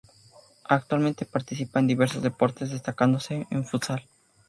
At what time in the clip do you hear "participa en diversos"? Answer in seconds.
1.27-2.23